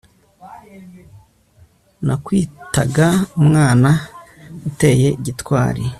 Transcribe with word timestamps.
nakwitaga 2.05 3.07
umwana 3.39 3.89
uteye 4.69 5.09
gitwari 5.25 5.83